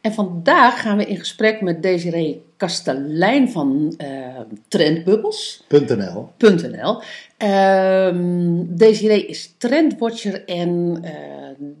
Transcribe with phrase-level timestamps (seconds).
[0.00, 3.94] En vandaag gaan we in gesprek met Desiree Kastelein van.
[6.38, 7.02] .nl.
[7.36, 11.12] Ehm, Desiree is trendwatcher en eh,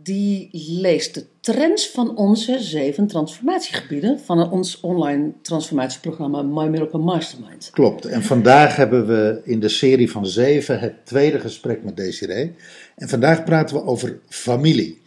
[0.02, 7.70] die leest de trends van onze zeven transformatiegebieden van ons online transformatieprogramma My Miracle Mastermind.
[7.72, 8.04] Klopt.
[8.04, 12.54] En vandaag hebben we in de serie van zeven het tweede gesprek met Desiree.
[12.96, 14.99] En vandaag praten we over familie.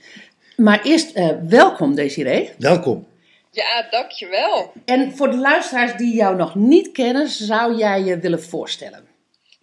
[0.55, 2.51] Maar eerst eh, welkom Desiree.
[2.57, 3.07] Welkom.
[3.51, 4.71] Ja, dankjewel.
[4.85, 9.12] En voor de luisteraars die jou nog niet kennen, zou jij je willen voorstellen?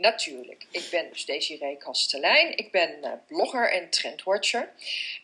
[0.00, 0.66] Natuurlijk.
[0.70, 2.56] Ik ben dus Desiree Kastelein.
[2.56, 4.72] Ik ben eh, blogger en trendwatcher.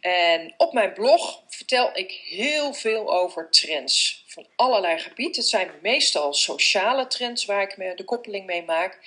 [0.01, 4.25] En op mijn blog vertel ik heel veel over trends.
[4.27, 5.37] Van allerlei gebieden.
[5.37, 8.99] Het zijn meestal sociale trends waar ik de koppeling mee maak.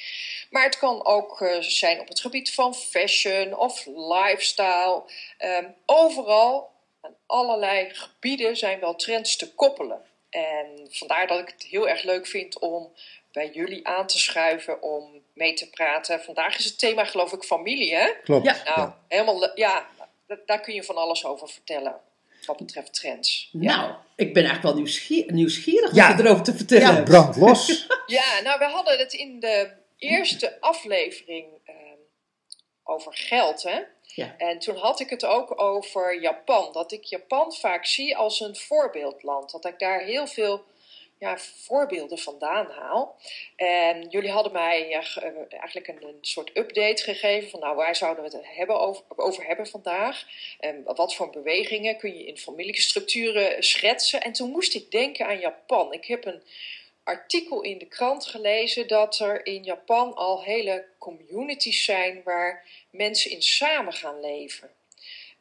[0.50, 5.04] Maar het kan ook eh, zijn op het gebied van fashion of lifestyle.
[5.38, 10.02] Ehm, overal, aan allerlei gebieden, zijn wel trends te koppelen.
[10.30, 12.94] En vandaar dat ik het heel erg leuk vind om
[13.32, 16.22] bij jullie aan te schuiven om mee te praten.
[16.22, 18.10] Vandaag is het thema geloof ik familie, hè?
[18.24, 18.46] Klopt.
[18.46, 18.76] Ja.
[18.76, 19.88] Nou, helemaal, le- ja,
[20.28, 21.96] da- daar kun je van alles over vertellen.
[22.46, 23.50] Wat betreft trends.
[23.52, 26.10] Ja, Nou, ik ben eigenlijk wel nieuwsgierig, nieuwsgierig Ja.
[26.18, 27.88] je erover te vertellen Ja, brand los.
[28.06, 31.78] ja nou, we hadden het in de eerste aflevering ehm,
[32.84, 33.80] over geld, hè?
[34.14, 34.36] Ja.
[34.38, 36.72] En toen had ik het ook over Japan.
[36.72, 39.52] Dat ik Japan vaak zie als een voorbeeldland.
[39.52, 40.64] Dat ik daar heel veel
[41.20, 43.16] ja, voorbeelden vandaan haal.
[43.56, 47.96] En jullie hadden mij eh, ge- eigenlijk een, een soort update gegeven van nou waar
[47.96, 50.26] zouden we het hebben over, over hebben vandaag.
[50.60, 54.22] En wat voor bewegingen kun je in familiestructuren schetsen.
[54.22, 55.94] En toen moest ik denken aan Japan.
[55.94, 56.44] Ik heb een
[57.04, 63.32] artikel in de krant gelezen dat er in Japan al hele communities zijn waar mensen
[63.32, 64.70] in samen gaan leven.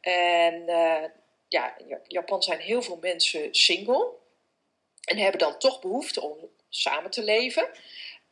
[0.01, 1.05] En eh,
[1.49, 4.17] ja, in Japan zijn heel veel mensen single
[5.09, 6.37] en hebben dan toch behoefte om
[6.69, 7.71] samen te leven.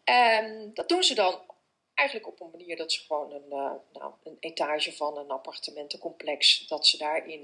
[0.05, 1.41] En dat doen ze dan
[1.95, 6.67] eigenlijk op een manier dat ze gewoon een, eh, nou, een etage van een appartementencomplex,
[6.69, 7.41] dat ze daarin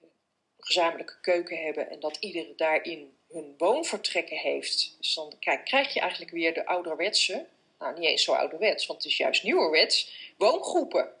[0.00, 0.10] een
[0.58, 4.96] gezamenlijke keuken hebben en dat iedereen daarin hun woonvertrekken heeft.
[4.98, 7.46] Dus dan krijg, krijg je eigenlijk weer de ouderwetse,
[7.78, 11.12] nou niet eens zo ouderwets, want het is juist nieuwerwets, woongroepen.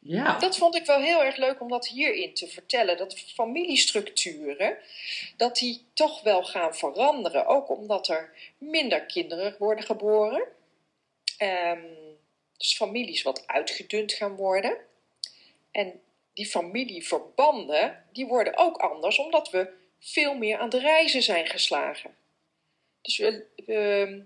[0.00, 0.38] Ja.
[0.38, 2.96] Dat vond ik wel heel erg leuk om dat hierin te vertellen.
[2.96, 4.78] Dat familiestructuren,
[5.36, 7.46] dat die toch wel gaan veranderen.
[7.46, 10.42] Ook omdat er minder kinderen worden geboren.
[11.38, 11.84] Ehm,
[12.56, 14.76] dus families wat uitgedund gaan worden.
[15.70, 16.00] En
[16.34, 19.18] die familieverbanden, die worden ook anders.
[19.18, 19.70] Omdat we
[20.00, 22.16] veel meer aan de reizen zijn geslagen.
[23.02, 24.22] Dus we, we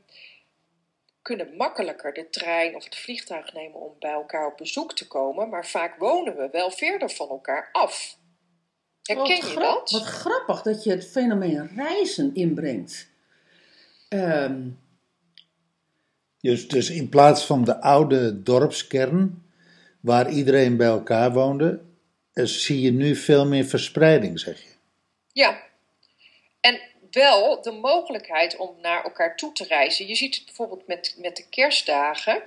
[1.36, 5.48] kunnen makkelijker de trein of het vliegtuig nemen om bij elkaar op bezoek te komen,
[5.48, 8.16] maar vaak wonen we wel verder van elkaar af.
[9.02, 9.90] Herken Wat je grap- dat?
[9.90, 13.08] Wat grappig dat je het fenomeen reizen inbrengt.
[14.08, 14.68] Ehm,
[16.40, 19.42] Dus, dus in plaats van de oude dorpskern,
[20.00, 21.80] waar iedereen bij elkaar woonde,
[22.32, 24.70] eh, zie je nu veel meer verspreiding, zeg je.
[25.32, 25.62] Ja.
[26.60, 30.06] En wel de mogelijkheid om naar elkaar toe te reizen.
[30.06, 32.42] Je ziet het bijvoorbeeld met, met de kerstdagen.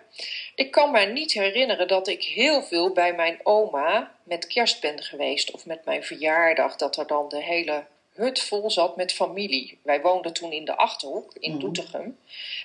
[0.55, 5.03] Ik kan me niet herinneren dat ik heel veel bij mijn oma met kerst ben
[5.03, 5.51] geweest.
[5.51, 9.79] Of met mijn verjaardag, dat er dan de hele hut vol zat met familie.
[9.83, 11.59] Wij woonden toen in de Achterhoek, in Mhm.
[11.59, 12.17] Doetinchem.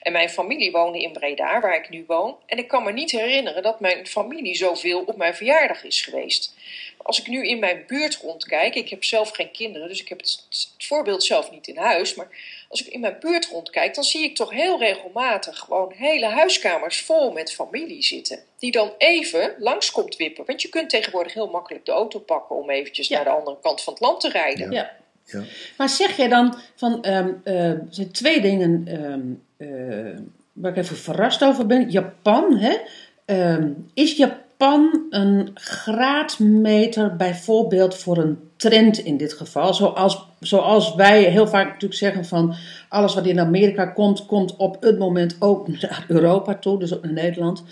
[0.03, 2.36] En mijn familie woonde in Breda, waar ik nu woon.
[2.47, 6.54] En ik kan me niet herinneren dat mijn familie zoveel op mijn verjaardag is geweest.
[6.97, 10.19] Als ik nu in mijn buurt rondkijk, ik heb zelf geen kinderen, dus ik heb
[10.20, 12.14] het, het voorbeeld zelf niet in huis.
[12.14, 12.28] Maar
[12.69, 17.00] als ik in mijn buurt rondkijk, dan zie ik toch heel regelmatig gewoon hele huiskamers
[17.00, 18.44] vol met familie zitten.
[18.58, 20.44] Die dan even langs komt wippen.
[20.44, 23.17] Want je kunt tegenwoordig heel makkelijk de auto pakken om eventjes Ja.
[23.17, 24.70] naar de andere kant van het land te rijden.
[24.70, 24.96] ja.
[25.30, 25.42] Ja.
[25.76, 29.20] Maar zeg jij dan van, ehm, eh, er zijn twee dingen ehm,
[29.56, 30.20] eh,
[30.52, 31.90] waar ik even verrast over ben.
[31.90, 32.76] Japan, hè?
[33.25, 39.75] Ehm, is Japan een graadmeter bijvoorbeeld voor een trend in dit geval?
[39.75, 42.54] Zoals, zoals wij heel vaak natuurlijk zeggen van
[42.88, 47.02] alles wat in Amerika komt, komt op het moment ook naar Europa toe, dus ook
[47.02, 47.64] naar Nederland.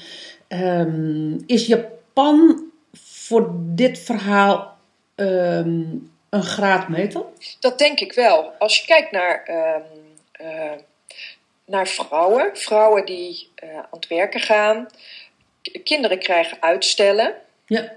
[0.49, 4.77] Ehm, is Japan voor dit verhaal
[5.15, 5.83] ehm,
[6.31, 7.23] een graadmeter?
[7.61, 8.53] Dat denk ik wel.
[8.59, 9.83] Als je kijkt naar ehm,
[10.33, 10.73] eh,
[11.67, 12.51] naar vrouwen.
[12.57, 14.87] Vrouwen die eh, aan het werken gaan.
[15.85, 17.35] Kinderen krijgen uitstellen.
[17.67, 17.93] Ja,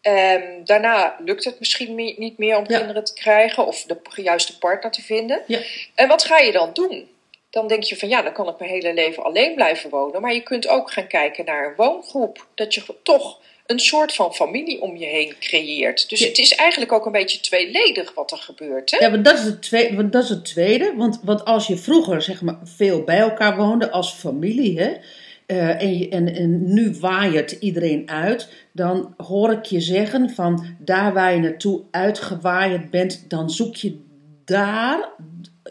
[0.00, 2.78] En daarna lukt het misschien niet meer om Ja.
[2.78, 5.42] kinderen te krijgen of de juiste partner te vinden.
[5.46, 5.58] ja.
[5.94, 7.10] En wat ga je dan doen?
[7.50, 10.20] Dan denk je van ja, dan kan ik mijn hele leven alleen blijven wonen.
[10.20, 12.46] Maar je kunt ook gaan kijken naar een woongroep.
[12.54, 16.08] Dat je toch een soort van familie om je heen creëert.
[16.08, 16.26] Dus Ja.
[16.26, 18.90] het is eigenlijk ook een beetje tweeledig wat er gebeurt.
[18.90, 19.04] Hè?
[19.04, 19.96] Ja, want dat is het tweede.
[19.96, 23.56] Want, dat is het tweede want, want als je vroeger zeg maar, veel bij elkaar
[23.56, 24.92] woonde als familie, hè,
[25.46, 30.76] eh, en, je, en, en nu waait iedereen uit, dan hoor ik je zeggen van
[30.78, 33.98] daar waar je naartoe uitgewaaid bent, dan zoek je
[34.44, 35.08] daar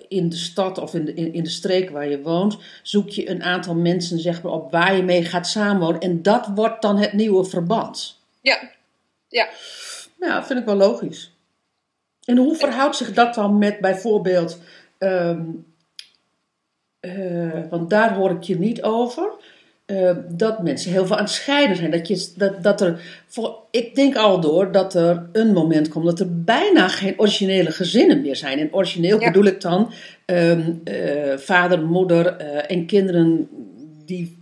[0.07, 3.30] in de stad of in de, in, in de streek waar je woont, zoek je
[3.30, 6.01] een aantal mensen zeg maar, op waar je mee gaat samenwonen.
[6.01, 8.19] En dat wordt dan het nieuwe verband.
[8.42, 8.71] Ja,
[9.27, 9.50] ja.
[10.19, 11.31] Ja, dat vind ik wel logisch.
[12.25, 14.59] En hoe verhoudt zich dat dan met bijvoorbeeld,
[14.98, 15.45] ehm,
[17.00, 19.31] eh, want daar hoor ik je niet over,
[19.87, 21.91] eh, dat mensen heel veel aan het scheiden zijn.
[21.91, 26.05] Dat, je, dat, dat er, voor, ik denk al door dat er een moment komt
[26.05, 28.59] dat er bijna geen originele gezinnen meer zijn.
[28.59, 29.27] En origineel Ja.
[29.27, 29.91] bedoel ik dan
[30.25, 33.47] ehm, eh, vader, moeder eh, en kinderen
[34.05, 34.37] die...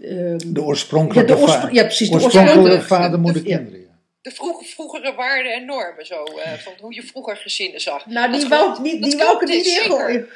[0.00, 3.78] ehm, De oorspronkelijke, Ja, de ja, precies, de oorspronkelijke vader, moeder, kinderen.
[3.78, 3.82] ja.
[4.22, 6.14] De vroege, vroegere waarden en normen zo.
[6.24, 8.06] eh, van hoe je vroeger gezinnen zag.
[8.06, 8.82] nou, die Dat wou, klopt.
[9.02, 10.26] die, wou ik niet in.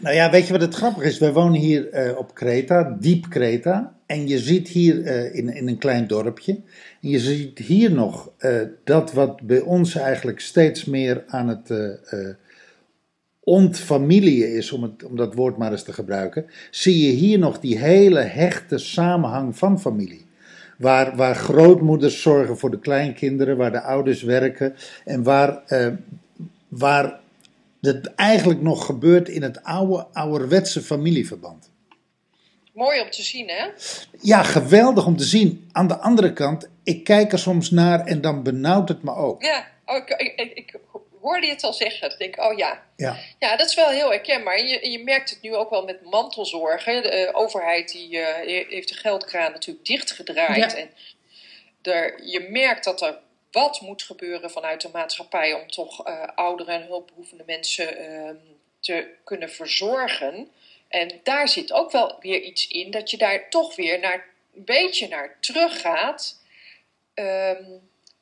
[0.00, 1.18] Nou ja, weet je wat het grappig is?
[1.18, 3.96] We wonen hier eh, op Kreta, diep Kreta.
[4.08, 6.52] En je ziet hier eh, in, in een klein dorpje.
[7.02, 11.70] En je ziet hier nog eh, dat wat bij ons eigenlijk steeds meer aan het
[11.70, 12.34] eh eh,
[13.40, 16.46] ontfamiliën is, om, het, om dat woord maar eens te gebruiken.
[16.70, 20.26] Zie je hier nog die hele hechte samenhang van familie.
[20.78, 24.74] Waar, waar grootmoeders zorgen voor de kleinkinderen, waar de ouders werken.
[25.04, 25.62] En waar,
[26.68, 27.20] waar
[27.80, 31.67] het eigenlijk nog gebeurt in het oude, ouderwetse familieverband.
[32.78, 33.66] Mooi om te zien, hè?
[34.20, 35.68] Ja, geweldig om te zien.
[35.72, 39.42] Aan de andere kant, ik kijk er soms naar en dan benauwt het me ook.
[39.42, 40.78] Ja, oh, ik, ik,
[41.20, 42.10] hoorde je het al zeggen.
[42.10, 42.82] Ik denk, oh ja.
[42.96, 44.54] Ja, Ja, dat is wel heel herkenbaar.
[44.54, 47.02] En je, je merkt het nu ook wel met mantelzorgen.
[47.02, 50.72] De eh, overheid die, eh, heeft de geldkraan natuurlijk dichtgedraaid.
[50.72, 50.76] Ja.
[50.76, 50.90] En
[51.82, 53.18] er, je merkt dat er
[53.50, 58.36] wat moet gebeuren vanuit de maatschappij om toch eh oudere en hulpbehoevende mensen ehm,
[58.80, 60.50] te kunnen verzorgen.
[60.88, 64.24] En daar zit ook wel weer iets in dat je daar toch weer naar,
[64.54, 66.40] een beetje naar teruggaat.
[67.14, 67.64] Ehm,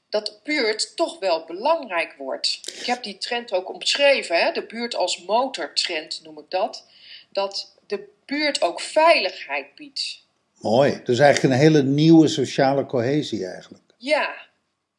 [0.08, 2.60] dat de buurt toch wel belangrijk wordt.
[2.80, 4.52] Ik heb die trend ook omschreven, hè?
[4.52, 6.86] de buurt als motortrend noem ik dat.
[7.28, 10.24] Dat de buurt ook veiligheid biedt.
[10.60, 11.00] mooi.
[11.04, 13.84] Dus eigenlijk een hele nieuwe sociale cohesie eigenlijk.
[13.96, 14.34] Ja,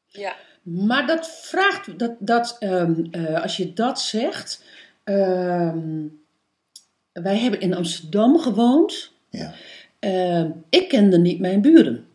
[0.07, 4.63] ja, Maar dat vraagt, dat, dat, ehm, eh, als je dat zegt.
[5.03, 6.05] ehm,
[7.23, 9.11] wij hebben in Amsterdam gewoond.
[9.29, 9.53] Ja.
[9.99, 12.05] Ehm, ik kende niet mijn buren.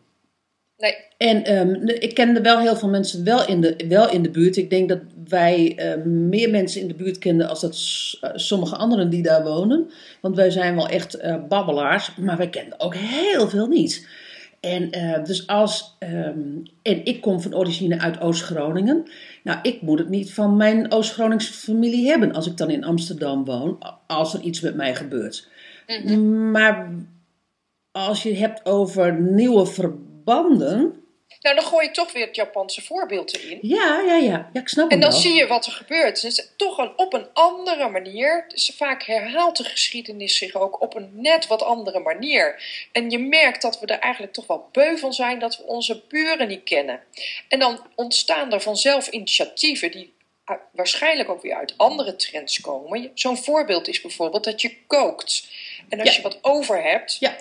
[0.77, 4.29] nee, En ehm, ik kende wel heel veel mensen wel in de, wel in de
[4.29, 4.55] buurt.
[4.57, 8.29] Ik denk dat wij ehm, meer mensen in de buurt kenden als dat s- eh,
[8.33, 9.89] sommige anderen die daar wonen.
[10.21, 14.07] Want wij zijn wel echt eh, babbelaars, maar wij kenden ook heel veel niet.
[14.63, 16.39] En eh, dus als, ehm,
[16.81, 19.03] en ik kom van origine uit Oost-Groningen.
[19.43, 23.45] Nou, ik moet het niet van mijn Oost-Groningse familie hebben als ik dan in Amsterdam
[23.45, 23.77] woon,
[24.07, 25.49] als er iets met mij gebeurt.
[26.51, 26.91] Maar
[27.91, 31.02] als je het hebt over nieuwe verbanden.
[31.41, 33.59] Nou dan gooi ik toch weer het Japanse voorbeeld erin.
[33.61, 34.49] Ja, ja, ja.
[34.53, 35.19] ja ik snap En dan wel.
[35.19, 36.21] zie je wat er gebeurt.
[36.21, 38.45] Dus toch een, op een andere manier.
[38.47, 42.63] Dus vaak herhaalt de geschiedenis zich ook op een net wat andere manier.
[42.91, 46.03] En je merkt dat we er eigenlijk toch wel beu van zijn dat we onze
[46.07, 47.03] buren niet kennen.
[47.47, 50.13] En dan ontstaan er vanzelf initiatieven die
[50.45, 53.01] uit- waarschijnlijk ook weer uit andere trends komen.
[53.01, 55.47] Je- Zo'n voorbeeld is bijvoorbeeld dat je kookt.
[55.89, 56.15] En als Ja.
[56.15, 57.35] je wat over hebt, Ja.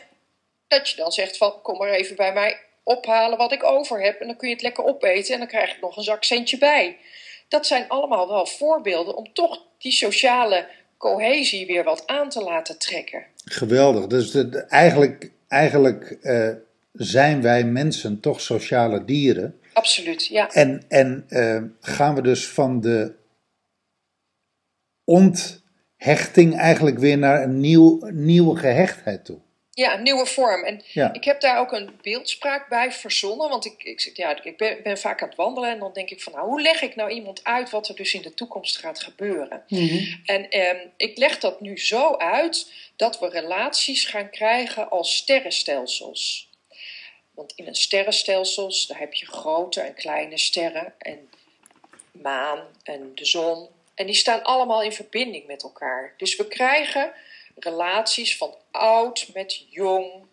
[0.69, 4.21] dat je dan zegt van kom maar even bij mij ophalen wat ik over heb.
[4.21, 6.97] En dan kun je het lekker opeten en dan krijg ik nog een zakcentje bij.
[7.49, 12.79] Dat zijn allemaal wel voorbeelden om toch die sociale cohesie weer wat aan te laten
[12.79, 13.25] trekken.
[13.45, 14.07] Geweldig.
[14.07, 16.49] Dus de, de- eigenlijk, eigenlijk eh,
[16.93, 19.61] zijn wij mensen toch sociale dieren.
[19.73, 20.51] Absoluut, ja.
[20.51, 23.15] En, en eh, gaan we dus van de
[25.05, 29.39] onthechting eigenlijk weer naar een nieuw, nieuwe gehechtheid toe.
[29.75, 30.65] Ja, een nieuwe vorm.
[30.65, 31.13] En Ja.
[31.13, 33.49] ik heb daar ook een beeldspraak bij verzonnen.
[33.49, 36.11] Want ik, ik, zeg, ja, ik ben, ben vaak aan het wandelen en dan denk
[36.11, 36.33] ik van...
[36.33, 39.65] Nou, hoe leg ik nou iemand uit wat er dus in de toekomst gaat gebeuren?
[39.69, 40.15] Mhm.
[40.25, 46.51] En ehm, ik leg dat nu zo uit dat we relaties gaan krijgen als sterrenstelsels.
[47.35, 51.31] Want in een sterrenstelsels, daar heb je grote en kleine sterren en
[52.11, 53.69] maan en de zon.
[53.95, 56.15] En die staan allemaal in verbinding met elkaar.
[56.17, 57.13] Dus we krijgen
[57.55, 60.27] relaties van oud met jong,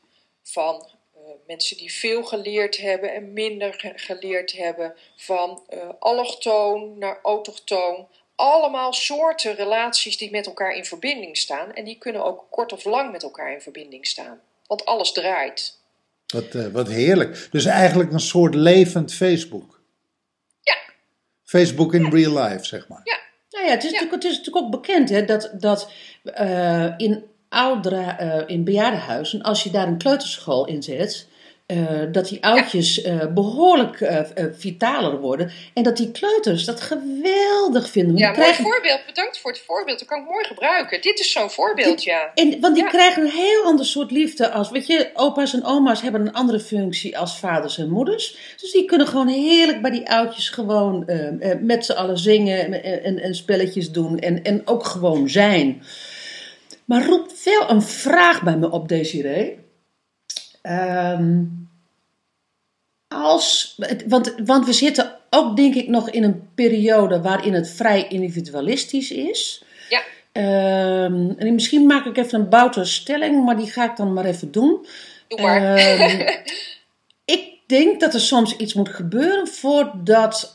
[0.44, 6.98] van eh, mensen die veel geleerd hebben en minder ge- geleerd hebben, van eh, allochtoon
[6.98, 8.08] naar autochtoon.
[8.36, 11.74] Allemaal soorten relaties die met elkaar in verbinding staan.
[11.74, 14.42] En die kunnen ook kort of lang met elkaar in verbinding staan.
[14.68, 15.78] Want alles draait.
[16.28, 17.48] Wat, eh, wat heerlijk.
[17.52, 19.82] Dus eigenlijk een soort levend Facebook.
[20.62, 20.78] Ja.
[21.44, 23.02] Facebook in real life, zeg maar.
[23.04, 23.20] Ja,
[23.60, 24.00] Nou ja, het is, Ja.
[24.02, 25.92] Natuurlijk, het is natuurlijk ook bekend hè, dat, dat
[26.24, 31.28] eh, in oudere, eh, in bejaardenhuizen, als je daar een kleuterschool in zet,
[31.70, 35.52] eh, dat die oudjes eh, behoorlijk eh, vitaler worden.
[35.74, 38.18] En dat die kleuters dat geweldig vinden.
[38.18, 39.06] ja mooi krijgen- voorbeeld.
[39.06, 40.00] Bedankt voor het voorbeeld.
[40.00, 41.02] Dat kan ik mooi gebruiken.
[41.02, 42.32] Dit is zo'n voorbeeld, ja.
[42.34, 42.90] En, want die Ja.
[42.90, 46.60] krijgen een heel ander soort liefde als, weet je, opa's en oma's hebben een andere
[46.60, 48.38] functie als vaders en moeders.
[48.62, 51.06] Dus die kunnen gewoon heerlijk bij die oudjes gewoon
[51.62, 55.84] met z'n allen zingen en, en, en spelletjes doen en, en ook gewoon zijn.
[56.86, 59.68] Maar roept wel een vraag bij me op, Desiree.
[60.62, 61.44] Ehm
[63.10, 63.76] als,
[64.08, 69.12] want, want we zitten ook denk ik nog in een periode waarin het vrij individualistisch
[69.12, 69.64] is.
[69.90, 70.02] Ja.
[70.32, 74.26] Ehm, en misschien maak ik even een boute stelling, maar die ga ik dan maar
[74.26, 74.86] even doen.
[75.28, 75.76] Doe maar.
[75.76, 76.40] Ehm,
[77.38, 80.54] ik denk dat er soms iets moet gebeuren voordat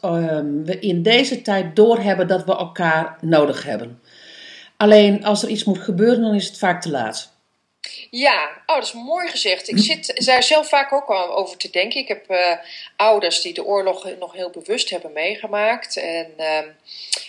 [0.64, 4.00] we in deze tijd doorhebben dat we elkaar nodig hebben.
[4.76, 7.33] Alleen als er iets moet gebeuren, dan is het vaak te laat.
[8.10, 9.68] Ja, oh, dat is mooi gezegd.
[9.68, 12.00] Ik zit daar zelf vaak ook al over te denken.
[12.00, 12.56] Ik heb eh,
[12.96, 15.96] ouders die de oorlog nog heel bewust hebben meegemaakt.
[15.96, 16.68] En ehm,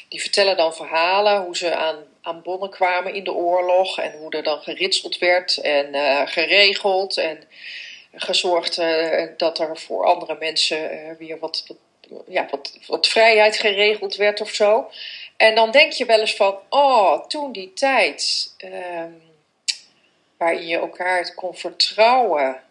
[0.10, 4.00] die vertellen dan verhalen hoe ze aan, aan bonnen kwamen in de oorlog.
[4.00, 7.18] En hoe er dan geritseld werd en eh, geregeld.
[7.18, 7.44] En
[8.14, 11.78] gezorgd eh, dat er voor andere mensen weer wat, wat,
[12.28, 14.90] ja, wat, wat vrijheid geregeld werd of zo.
[15.38, 18.54] En dan denk je wel eens van, oh, toen die tijd.
[18.58, 19.12] ehm,
[20.38, 22.64] waarin je elkaar kon vertrouwen,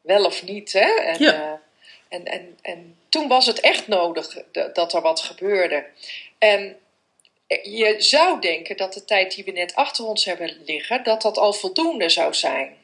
[0.00, 0.72] wel of niet.
[0.72, 0.90] Hè?
[0.94, 1.32] En, Ja.
[1.32, 1.52] eh,
[2.18, 4.36] en, en, en toen was het echt nodig
[4.72, 5.84] dat, er wat gebeurde.
[6.38, 6.78] En
[7.62, 11.38] je zou denken dat de tijd die we net achter ons hebben liggen, dat dat
[11.38, 12.78] al voldoende zou zijn.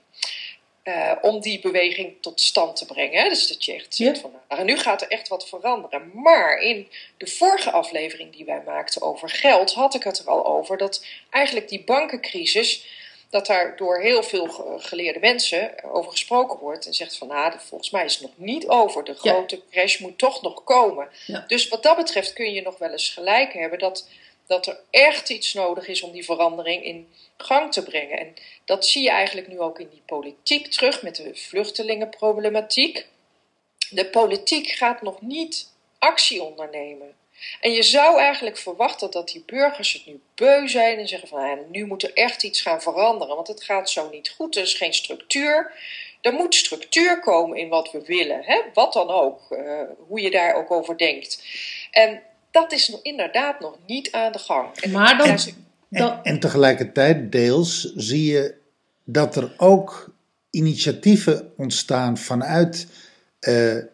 [0.83, 3.29] eh, om die beweging tot stand te brengen.
[3.29, 4.21] Dus dat je echt zegt Ja.
[4.21, 6.11] van, nou, nu gaat er echt wat veranderen.
[6.15, 10.47] Maar in de vorige aflevering die wij maakten over geld, had ik het er al
[10.47, 12.87] over dat eigenlijk die bankencrisis,
[13.31, 17.53] dat daar door heel veel ge- geleerde mensen over gesproken wordt en zegt van, nou,
[17.59, 19.05] volgens mij is het nog niet over.
[19.05, 19.33] De Ja.
[19.33, 21.09] grote crash moet toch nog komen.
[21.27, 21.45] Ja.
[21.47, 24.09] Dus wat dat betreft kun je nog wel eens gelijk hebben dat,
[24.47, 28.19] dat er echt iets nodig is om die verandering in gang te brengen.
[28.19, 33.07] En dat zie je eigenlijk nu ook in die politiek terug met de vluchtelingenproblematiek.
[33.91, 35.69] De politiek gaat nog niet
[35.99, 37.15] actie ondernemen.
[37.61, 41.39] En je zou eigenlijk verwachten dat die burgers het nu beu zijn en zeggen van
[41.39, 44.63] "Ah, nu moet er echt iets gaan veranderen, want het gaat zo niet goed, er
[44.63, 45.73] is geen structuur.
[46.21, 48.63] Er moet structuur komen in wat we willen, hè?
[48.75, 51.45] wat dan ook, eh, hoe je daar ook over denkt.
[51.91, 54.77] En dat is inderdaad nog niet aan de gang.
[54.77, 55.37] En Maar dan, ja,
[55.89, 58.55] dan, En, en tegelijkertijd, deels, zie je
[59.05, 60.15] dat er ook
[60.51, 62.87] initiatieven ontstaan vanuit
[63.41, 63.85] eh, eh,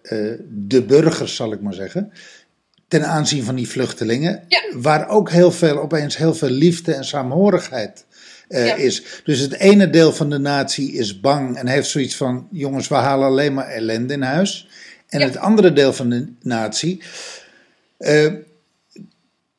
[0.48, 2.12] de burgers, zal ik maar zeggen.
[2.92, 4.42] Ten aanzien van die vluchtelingen.
[4.48, 4.60] Ja.
[4.74, 8.04] Waar ook heel veel, opeens heel veel liefde en saamhorigheid
[8.48, 8.74] eh, Ja.
[8.74, 9.02] is.
[9.24, 12.94] Dus het ene deel van de natie is bang en heeft zoiets van: jongens, we
[12.94, 14.68] halen alleen maar ellende in huis.
[15.08, 15.26] En Ja.
[15.26, 17.02] het andere deel van de natie.
[17.98, 18.32] eh,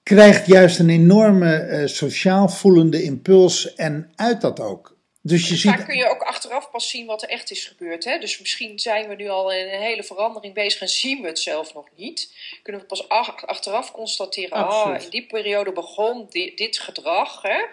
[0.04, 4.93] krijgt juist een enorme eh, sociaal voelende impuls en uit dat ook.
[5.26, 5.86] Dus je Vaak ziet.
[5.86, 8.04] kun je ook achteraf pas zien wat er echt is gebeurd.
[8.04, 8.18] Hè?
[8.20, 11.40] Dus misschien zijn we nu al in een hele verandering bezig en zien we het
[11.40, 12.34] zelf nog niet.
[12.64, 17.42] Kunnen we pas ach- achteraf constateren, ah, in die periode begon dit, dit gedrag.
[17.42, 17.64] Hè?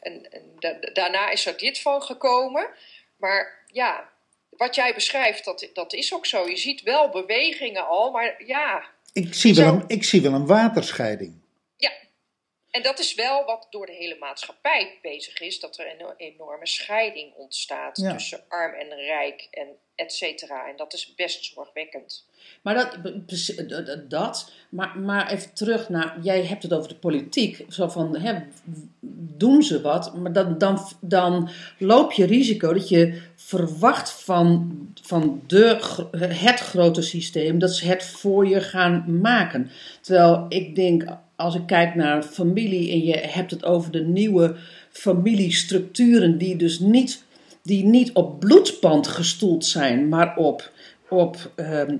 [0.00, 2.68] En, en da- daarna is er dit van gekomen.
[3.16, 4.08] Maar ja,
[4.50, 6.48] wat jij beschrijft, dat, dat is ook zo.
[6.48, 9.74] Je ziet wel bewegingen al, maar ja, Ik zie, wel Zo.
[9.74, 11.39] een, ik zie wel een waterscheiding.
[12.70, 16.66] En dat is wel wat door de hele maatschappij bezig is, dat er een enorme
[16.66, 18.12] scheiding ontstaat Ja.
[18.12, 20.68] tussen arm en rijk en et cetera.
[20.68, 22.26] En dat is best zorgwekkend.
[22.62, 23.62] Maar dat, precies-
[24.08, 27.64] dat, maar, maar even terug naar, jij hebt het over de politiek.
[27.68, 28.38] Zo van, hè,
[29.36, 30.14] doen ze wat?
[30.16, 35.78] Maar dan, dan, dan loop je risico dat je verwacht van, van de,
[36.18, 39.70] het grote systeem dat ze het voor je gaan maken.
[40.00, 41.04] Terwijl ik denk,
[41.40, 44.54] als ik kijk naar familie en je hebt het over de nieuwe
[44.92, 47.22] familiestructuren die dus niet,
[47.62, 50.70] die niet op bloedband gestoeld zijn, maar op
[51.08, 51.96] op, ehm,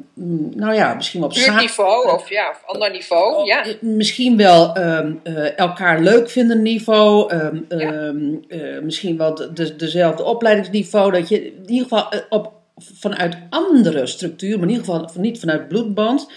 [0.54, 3.47] nou ja, misschien wel op za- Buurtniveau of ja, of ander niveau.
[3.47, 3.64] Ja.
[3.64, 7.30] eh, Misschien wel ehm, eh, elkaar leuk vinden niveau.
[7.30, 8.12] ehm, Ja.
[8.49, 11.12] eh, misschien wel de, de- dezelfde opleidingsniveau.
[11.12, 15.68] Dat je in ieder geval op, vanuit andere structuur, maar in ieder geval niet vanuit
[15.68, 16.28] bloedband.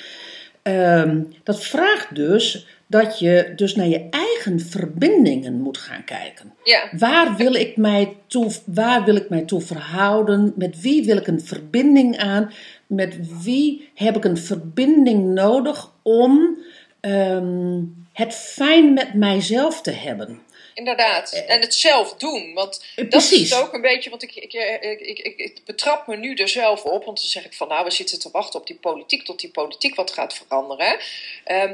[1.43, 6.53] dat vraagt dus dat je dus naar je eigen verbindingen moet gaan kijken.
[6.63, 6.89] ja.
[6.97, 10.53] Waar wil ik mij toe, waar wil ik mij toe verhouden?
[10.55, 12.53] Met wie wil ik een verbinding aan?
[12.87, 16.57] Met wie heb ik een verbinding nodig om
[16.99, 17.81] ehm,
[18.13, 20.41] het fijn met mijzelf te hebben?
[20.73, 21.31] Inderdaad.
[21.47, 22.53] En het zelf doen.
[22.53, 24.09] Want Eh, dat is het ook een beetje.
[24.09, 24.53] Want ik, ik,
[25.01, 27.05] ik, ik, betrap me nu er zelf op.
[27.05, 29.25] Want dan zeg ik van nou, we zitten te wachten op die politiek.
[29.25, 30.99] Tot die politiek wat gaat veranderen.
[31.43, 31.73] Ehm,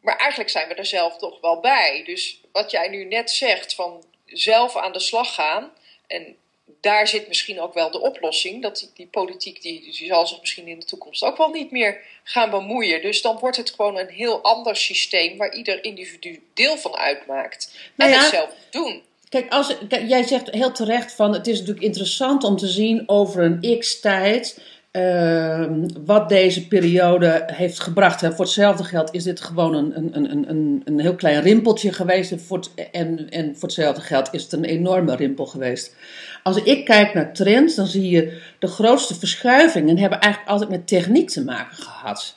[0.00, 2.02] maar eigenlijk zijn we er zelf toch wel bij.
[2.04, 5.70] Dus wat jij nu net zegt van zelf aan de slag gaan.
[6.06, 6.36] En
[6.80, 8.62] daar zit misschien ook wel de oplossing.
[8.62, 11.70] Dat die, die politiek die, die zal zich misschien in de toekomst ook wel niet
[11.70, 13.02] meer gaan bemoeien.
[13.02, 17.78] Dus dan wordt het gewoon een heel ander systeem waar ieder individu deel van uitmaakt.
[17.94, 19.02] Nou en ja, het zelf doen.
[19.28, 23.02] Kijk, als, kijk, jij zegt heel terecht van het is natuurlijk interessant om te zien
[23.06, 28.20] over een x-tijd ehm, wat deze periode heeft gebracht.
[28.20, 28.32] Hè.
[28.32, 32.32] Voor hetzelfde geld is dit gewoon een, een, een, een, een heel klein rimpeltje geweest
[32.32, 32.60] en voor,
[32.92, 35.94] en, en voor hetzelfde geld is het een enorme rimpel geweest.
[36.42, 40.86] Als ik kijk naar trends, dan zie je de grootste verschuivingen hebben eigenlijk altijd met
[40.86, 42.34] techniek te maken gehad.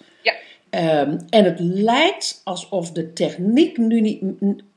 [0.74, 4.22] Ehm, en het lijkt alsof de techniek nu niet,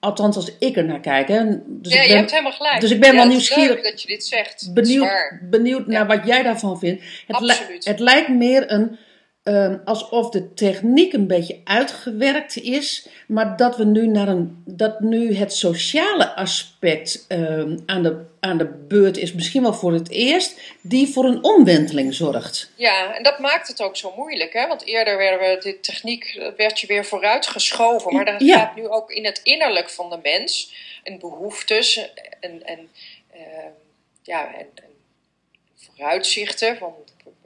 [0.01, 1.29] althans als ik er naar kijk.
[1.29, 2.81] Hè, dus ja, ik je ben hebt helemaal gelijk.
[2.81, 3.83] dus ik ben Ja, wel nieuwsgierig.
[3.83, 4.71] dat je dit zegt.
[4.75, 5.09] Benieuwd,
[5.51, 7.03] benieuwd naar wat jij daarvan vindt.
[7.27, 8.99] Het, li- het lijkt meer een,
[9.47, 15.01] ehm, alsof de techniek een beetje uitgewerkt is, maar dat we nu naar een, dat
[15.01, 20.11] nu het sociale aspect ehm, aan, de, aan de beurt is, misschien wel voor het
[20.11, 22.71] eerst, die voor een omwenteling zorgt.
[22.75, 24.53] Ja, en dat maakt het ook zo moeilijk.
[24.53, 24.67] Hè?
[24.67, 28.15] Want eerder werden we, de techniek eh, werd je weer vooruitgeschoven.
[28.15, 28.59] Maar dat Ja.
[28.59, 30.75] gaat nu ook in het innerlijk van de mens.
[31.03, 32.11] En behoeftes
[32.41, 32.89] en, en,
[33.33, 33.41] eh,
[34.23, 34.91] ja, en, en
[35.77, 36.77] vooruitzichten.
[36.77, 36.95] Van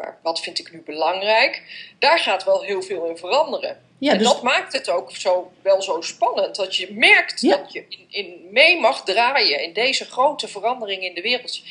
[0.01, 1.63] waar- wat vind ik nu belangrijk?
[1.99, 3.83] Daar gaat wel heel veel in veranderen.
[3.99, 6.57] Ja, en dus- dat maakt het ook zo, wel zo spannend.
[6.57, 7.57] Dat je merkt Ja.
[7.57, 11.63] dat je in, in mee mag draaien in deze grote verandering in de wereld.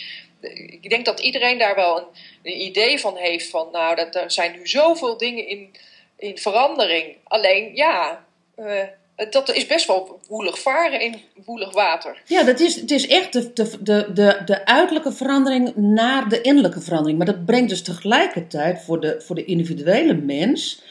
[0.82, 2.06] Ik denk dat iedereen daar wel een,
[2.44, 3.50] een idee van heeft.
[3.50, 5.76] Van nou, dat, er zijn nu zoveel dingen in,
[6.18, 7.16] in verandering.
[7.24, 8.84] Alleen ja, eh,
[9.30, 12.22] dat is best wel woelig varen in woelig water.
[12.26, 16.82] Ja, dat is, het is echt de, de, de, de, uiterlijke verandering naar de innerlijke
[16.82, 17.18] verandering.
[17.18, 20.82] Maar dat brengt dus tegelijkertijd voor de, voor de individuele mens,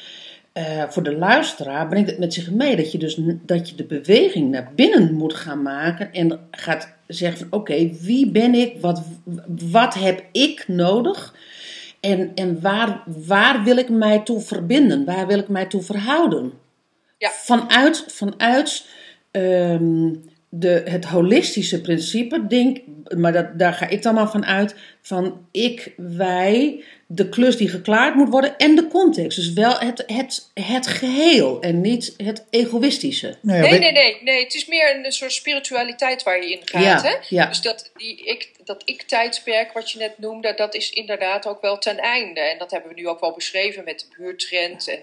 [0.52, 3.84] eh, voor de luisteraar, brengt het met zich mee dat je dus dat je de
[3.84, 9.02] beweging naar binnen moet gaan maken en gaat zeggen van oké, wie ben ik, wat,
[9.70, 11.34] wat heb ik nodig
[12.00, 16.52] en, en waar, waar wil ik mij toe verbinden, waar wil ik mij toe verhouden.
[17.18, 17.30] Ja.
[17.30, 18.86] Vanuit, vanuit
[19.30, 20.14] ehm,
[20.48, 22.78] de, het holistische principe, denk,
[23.16, 27.68] maar dat, daar ga ik dan maar van uit, van ik, wij, de klus die
[27.68, 29.36] geklaard moet worden en de context.
[29.36, 33.36] Dus wel het, het, het geheel en niet het egoïstische.
[33.40, 34.44] Nee, nee, nee, nee.
[34.44, 36.82] Het is meer een, een soort spiritualiteit waar je in gaat.
[36.82, 37.14] Ja, hè?
[37.28, 37.46] ja.
[37.46, 41.78] Dus dat, die, ik, dat ik-tijdperk wat je net noemde, dat is inderdaad ook wel
[41.78, 42.40] ten einde.
[42.40, 44.88] En dat hebben we nu ook wel beschreven met de buurtrend.
[44.88, 45.00] En,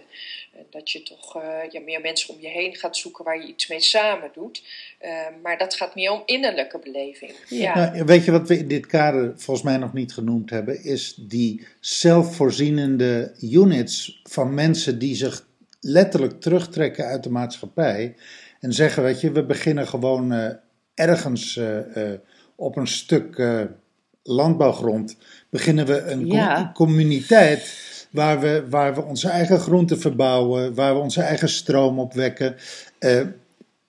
[0.55, 3.47] en dat je toch eh, ja, meer mensen om je heen gaat zoeken waar je
[3.47, 4.63] iets mee samen doet.
[4.99, 5.11] Eh,
[5.43, 7.31] maar dat gaat meer om innerlijke beleving.
[7.49, 7.75] Ja.
[7.91, 10.83] Nou, weet je wat we in dit kader volgens mij nog niet genoemd hebben?
[10.83, 15.45] Is die zelfvoorzienende units van mensen die zich
[15.79, 18.15] letterlijk terugtrekken uit de maatschappij.
[18.59, 20.49] En zeggen, weet je, we beginnen gewoon eh,
[20.93, 22.19] ergens eh, eh,
[22.55, 23.61] op een stuk eh,
[24.23, 25.17] landbouwgrond.
[25.49, 26.71] Beginnen we een com- Ja.
[26.73, 27.61] communiteit
[28.15, 30.73] waar we, waar we onze eigen groenten verbouwen.
[30.73, 32.55] Waar we onze eigen stroom opwekken.
[32.99, 33.21] Eh,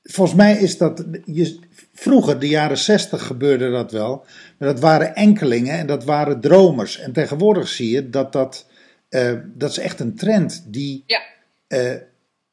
[0.02, 1.04] volgens mij is dat.
[1.24, 1.58] Je,
[1.94, 4.24] vroeger, de jaren zestig, gebeurde dat wel.
[4.58, 6.98] Maar dat waren enkelingen en dat waren dromers.
[6.98, 8.66] En tegenwoordig zie je dat dat.
[9.08, 11.20] eh, dat is echt een trend die Ja.
[11.66, 11.94] eh,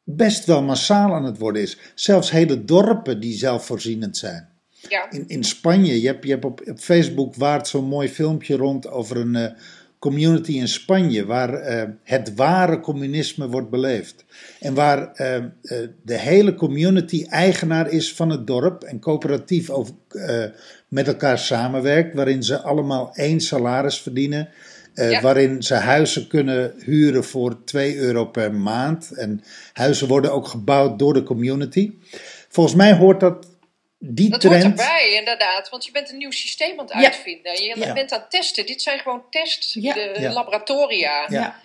[0.04, 1.78] best wel massaal aan het worden is.
[1.96, 4.48] Zelfs hele dorpen die zelfvoorzienend zijn.
[4.90, 5.12] Ja.
[5.12, 8.88] In, in Spanje, je hebt, je hebt op, op Facebook waart zo'n mooi filmpje rond
[8.90, 9.54] over een
[10.04, 11.26] community in Spanje.
[11.26, 14.26] Waar eh, het ware communisme wordt beleefd.
[14.60, 15.44] En waar eh, eh,
[16.02, 18.84] de hele community eigenaar is van het dorp.
[18.84, 19.94] En coöperatief over,
[20.88, 22.16] met elkaar samenwerkt.
[22.16, 24.50] Waarin ze allemaal één salaris verdienen.
[24.94, 25.22] Ja.
[25.22, 29.12] Waarin ze huizen kunnen huren voor 2 euro per maand.
[29.12, 31.92] En huizen worden ook gebouwd door de community.
[32.50, 33.53] Volgens mij hoort dat
[34.06, 34.80] die Dat hoort trend.
[34.80, 35.70] erbij, inderdaad.
[35.70, 37.04] Want je bent een nieuw systeem aan het Ja.
[37.04, 37.64] uitvinden.
[37.64, 37.94] Je Ja.
[37.94, 38.66] bent aan het testen.
[38.66, 39.94] Dit zijn gewoon test Ja.
[39.94, 40.32] de Ja.
[40.34, 41.26] laboratoria.
[41.30, 41.62] Ja.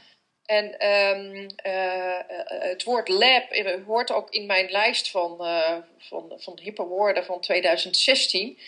[0.46, 2.22] En ehm, eh, eh,
[2.70, 7.24] het woord lab eh, hoort ook in mijn lijst van, eh van, van hippe woorden
[7.24, 8.58] van 2016.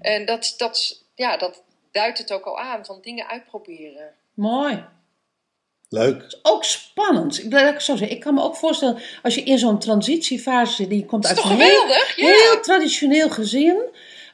[0.00, 1.62] En dat, dat, ja, dat
[1.92, 4.14] duidt het ook al aan, van dingen uitproberen.
[4.34, 4.84] Mooi.
[5.90, 6.38] Leuk.
[6.42, 7.44] Ook spannend.
[7.44, 8.16] Ik, laat ik zo zeggen.
[8.16, 11.38] ik kan me ook voorstellen, als je in zo'n transitiefase zit, die komt Dat is
[11.38, 11.86] uit toch een heel?
[11.88, 12.04] Ja.
[12.16, 13.76] heel traditioneel gezin,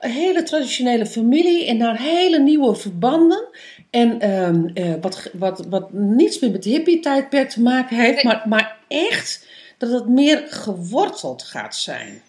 [0.01, 3.49] een hele traditionele familie en naar hele nieuwe verbanden.
[3.91, 8.25] En ehm, eh, wat, wat, wat niets meer met de hippie-tijdperk te maken heeft, Nee.
[8.25, 9.47] maar, maar echt
[9.79, 12.23] dat het meer geworteld gaat zijn.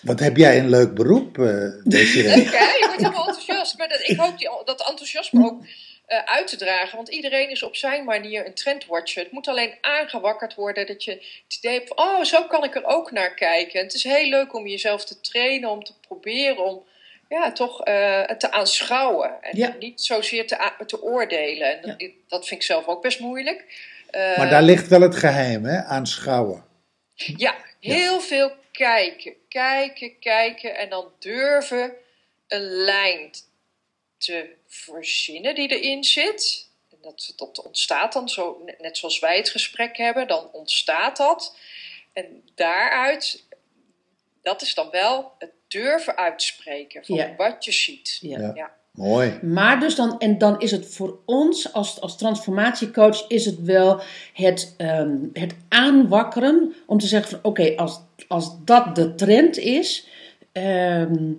[0.00, 2.36] Wat heb jij een leuk beroep, eh Desiree?
[2.36, 2.64] Leuk hè?
[2.64, 3.78] Je wordt helemaal enthousiast.
[3.78, 5.62] Maar dat, ik hoop die, dat enthousiasme ook
[6.06, 6.96] uit te dragen.
[6.96, 9.22] Want iedereen is op zijn manier een trendwatcher.
[9.22, 11.98] Het moet alleen aangewakkerd worden dat je het idee hebt van...
[11.98, 13.78] Oh, zo kan ik er ook naar kijken.
[13.80, 16.84] En het is heel leuk om jezelf te trainen, om te proberen om...
[17.28, 19.42] Ja, toch eh, te aanschouwen.
[19.42, 19.74] En Ja.
[19.78, 21.82] niet zozeer te, te oordelen.
[21.82, 23.64] En dat, dat vind ik zelf ook best moeilijk.
[24.10, 25.82] Eh, Maar daar ligt wel het geheim, hè?
[25.82, 26.64] Aanschouwen.
[27.14, 31.92] Ja, heel veel kijken, kijken, kijken en dan durven
[32.48, 33.30] een lijn
[34.22, 36.68] te verzinnen die erin zit.
[36.90, 41.56] En dat, dat ontstaat dan zo, net- zoals wij het gesprek hebben, dan ontstaat dat.
[42.12, 43.44] En daaruit,
[44.42, 47.34] dat is dan wel het durven uitspreken van Ja.
[47.36, 48.18] wat je ziet.
[48.20, 48.38] Ja.
[48.38, 48.52] Ja.
[48.54, 48.74] Ja.
[48.90, 49.38] Mooi.
[49.42, 54.00] Maar dus dan, en dan is het voor ons als, als transformatiecoach, is het wel
[54.32, 60.06] het, ehm, het aanwakkeren om te zeggen van oké, als, als dat de trend is,
[60.52, 61.32] ehm,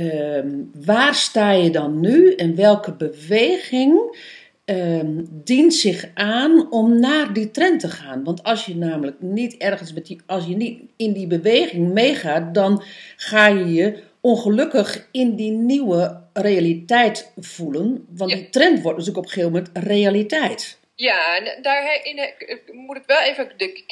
[0.00, 0.48] ehm,
[0.84, 4.18] waar sta je dan nu en welke beweging
[4.64, 8.24] ehm, dient zich aan om naar die trend te gaan?
[8.24, 12.54] Want als je namelijk niet ergens met die, als je niet in die beweging meegaat,
[12.54, 12.82] dan
[13.16, 18.06] ga je je ongelukkig in die nieuwe realiteit voelen.
[18.10, 18.36] Want Ja.
[18.36, 20.78] die trend wordt natuurlijk op een gegeven moment realiteit.
[20.94, 22.30] Ja, en daarin
[22.72, 23.84] moet ik wel even de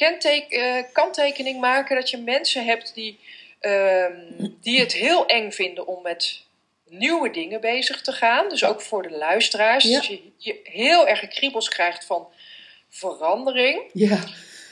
[0.49, 3.19] eh, kanttekening maken dat je mensen hebt die,
[3.59, 4.13] ehm,
[4.61, 6.43] die het heel eng vinden om met
[6.89, 8.49] nieuwe dingen bezig te gaan.
[8.49, 9.83] Dus ook voor de luisteraars.
[9.83, 9.93] Ja.
[9.95, 12.27] Dat je, je heel erg kriebels krijgt van
[12.89, 13.81] verandering.
[13.93, 14.23] Ja,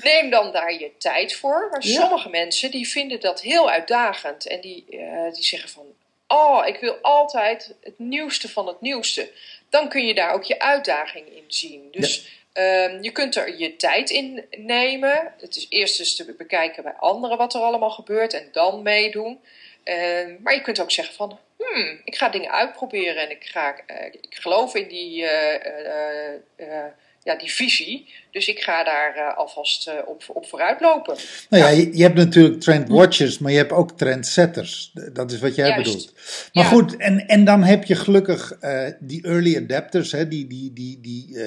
[0.01, 1.67] Neem dan daar je tijd voor.
[1.71, 1.99] Maar Ja.
[2.01, 4.47] sommige mensen die vinden dat heel uitdagend.
[4.47, 5.85] En die, eh, die zeggen van...
[6.27, 9.31] Oh, ik wil altijd het nieuwste van het nieuwste.
[9.69, 11.87] Dan kun je daar ook je uitdaging in zien.
[11.91, 15.33] Dus ehm, je kunt er je tijd in nemen.
[15.39, 18.33] Het is eerst eens te bekijken bij anderen wat er allemaal gebeurt.
[18.33, 19.39] En dan meedoen.
[19.83, 21.39] Ehm, maar je kunt ook zeggen van...
[21.57, 23.21] Hmm, ik ga dingen uitproberen.
[23.21, 25.25] En ik, ga, eh, ik geloof in die...
[25.25, 26.85] eh, eh,
[27.23, 28.13] ja, die visie.
[28.31, 31.15] Dus ik ga daar alvast op, op vooruit lopen.
[31.49, 34.91] Nou ja, je, je hebt natuurlijk trendwatchers, maar je hebt ook trendsetters.
[35.13, 35.83] Dat is wat jij Juist.
[35.83, 36.13] bedoelt.
[36.53, 36.69] Maar Ja.
[36.69, 38.57] goed, en, en dan heb je gelukkig
[38.99, 41.37] die early adapters, hè, die, die, die, die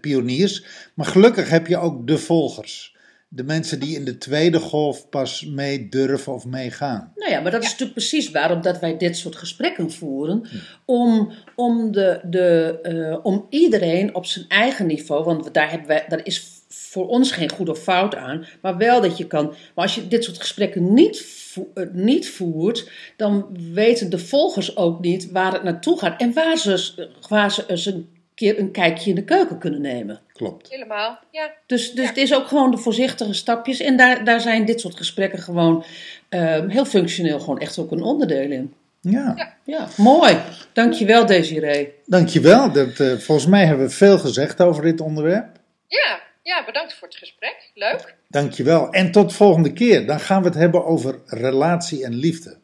[0.00, 0.64] pioniers.
[0.94, 2.98] Maar gelukkig heb je ook de volgers.
[3.32, 7.12] De mensen die in de tweede golf pas mee durven of meegaan.
[7.16, 10.42] Nou ja, maar dat is natuurlijk precies waarom dat wij dit soort gesprekken voeren.
[10.84, 16.04] Om, om, de, de, eh, om iedereen op zijn eigen niveau, want daar, hebben wij,
[16.08, 19.46] daar is voor ons geen goed of fout aan, maar wel dat je kan.
[19.46, 24.76] Maar als je dit soort gesprekken niet, vo- eh, niet voert, dan weten de volgers
[24.76, 28.08] ook niet waar het naartoe gaat en waar ze, waar ze een
[28.46, 30.20] keer een kijkje in de keuken kunnen nemen.
[30.32, 30.70] Klopt.
[30.70, 31.50] Helemaal, ja.
[31.66, 32.08] Dus, dus Ja.
[32.08, 33.80] het is ook gewoon de voorzichtige stapjes.
[33.80, 35.84] En daar, daar zijn dit soort gesprekken gewoon
[36.28, 38.74] ehm, heel functioneel gewoon echt ook een onderdeel in.
[39.00, 40.36] Ja, Ja, mooi.
[40.72, 41.92] Dankjewel Desiree.
[42.06, 42.72] dankjewel.
[42.72, 45.46] Dat, eh, volgens mij hebben we veel gezegd over dit onderwerp.
[45.86, 47.70] Ja, ja, bedankt voor het gesprek.
[47.74, 48.14] Leuk.
[48.28, 48.90] Dankjewel.
[48.92, 50.06] En tot volgende keer.
[50.06, 52.58] Dan gaan we het hebben over relatie en liefde.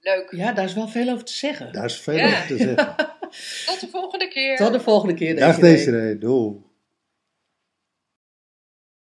[0.00, 0.26] Leuk.
[0.36, 1.72] Ja, daar is wel veel over te zeggen.
[1.72, 2.26] Daar is veel Ja.
[2.26, 2.94] over te zeggen.
[3.66, 4.56] Tot de volgende keer.
[4.56, 5.58] Tot de volgende keer Dag.
[5.58, 6.18] Desiree.
[6.18, 6.68] Doei.